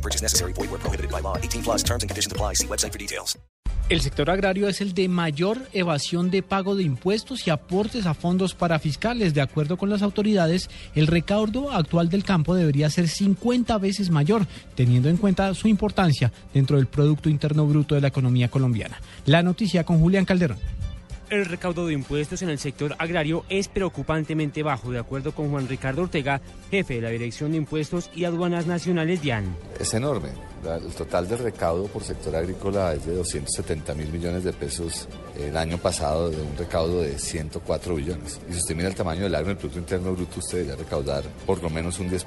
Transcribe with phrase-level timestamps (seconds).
[0.00, 0.52] No purchase necessary.
[0.54, 1.36] Void where prohibited by law.
[1.36, 2.54] 18 plus terms and conditions apply.
[2.54, 3.38] See website for details.
[3.90, 8.14] El sector agrario es el de mayor evasión de pago de impuestos y aportes a
[8.14, 9.34] fondos para fiscales.
[9.34, 14.46] De acuerdo con las autoridades, el recaudo actual del campo debería ser 50 veces mayor,
[14.76, 19.00] teniendo en cuenta su importancia dentro del Producto Interno Bruto de la economía colombiana.
[19.26, 20.58] La noticia con Julián Calderón.
[21.30, 25.68] El recaudo de impuestos en el sector agrario es preocupantemente bajo, de acuerdo con Juan
[25.68, 26.40] Ricardo Ortega,
[26.72, 29.56] jefe de la Dirección de Impuestos y Aduanas Nacionales DIAN.
[29.78, 30.30] Es enorme.
[30.64, 35.06] El total del recaudo por sector agrícola es de 270 mil millones de pesos
[35.38, 38.40] el año pasado, de un recaudo de 104 billones.
[38.48, 41.22] Y si usted mira el tamaño del agro el Producto Interno Bruto, usted debería recaudar
[41.46, 42.26] por lo menos un 10%,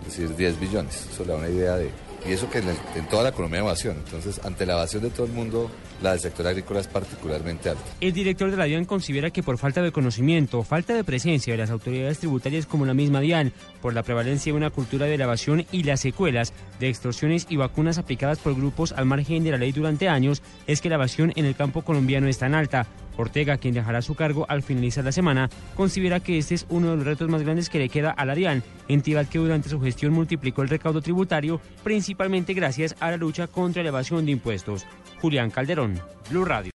[0.00, 1.06] es decir, 10 billones.
[1.12, 1.90] Eso le da una idea de...
[2.26, 3.96] Y eso que en, toda la economía de evasión.
[4.04, 5.70] Entonces, ante la evasión de todo el mundo,
[6.00, 7.82] la del sector agrícola es particularmente alta.
[8.00, 11.58] El director de la DIAN considera que por falta de conocimiento, falta de presencia de
[11.58, 15.24] las autoridades tributarias como la misma DIAN, por la prevalencia de una cultura de la
[15.24, 19.58] evasión y las secuelas de extorsiones y vacunas aplicadas por grupos al margen de la
[19.58, 22.86] ley durante años, es que la evasión en el campo colombiano es tan alta.
[23.16, 26.96] Ortega, quien dejará su cargo al finalizar la semana, considera que este es uno de
[26.96, 30.12] los retos más grandes que le queda a la DIAN, entidad que durante su gestión
[30.12, 31.60] multiplicó el recaudo tributario,
[32.12, 34.84] principalmente gracias a la lucha contra la evasión de impuestos.
[35.22, 36.70] Julián Calderón, Blue Radio.